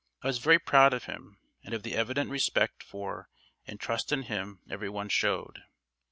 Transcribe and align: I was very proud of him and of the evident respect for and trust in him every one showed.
I 0.23 0.27
was 0.27 0.39
very 0.39 0.57
proud 0.57 0.95
of 0.95 1.03
him 1.03 1.37
and 1.63 1.75
of 1.75 1.83
the 1.83 1.93
evident 1.95 2.31
respect 2.31 2.81
for 2.81 3.29
and 3.67 3.79
trust 3.79 4.11
in 4.11 4.23
him 4.23 4.61
every 4.67 4.89
one 4.89 5.09
showed. 5.09 5.61